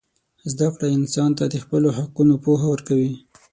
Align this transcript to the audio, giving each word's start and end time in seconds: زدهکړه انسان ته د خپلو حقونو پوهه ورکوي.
زدهکړه 0.51 0.87
انسان 0.97 1.31
ته 1.37 1.45
د 1.47 1.55
خپلو 1.63 1.87
حقونو 1.97 2.33
پوهه 2.43 2.65
ورکوي. 2.73 3.11